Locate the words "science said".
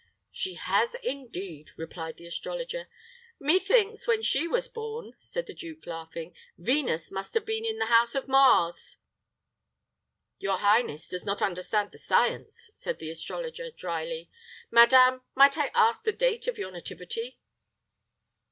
11.99-12.97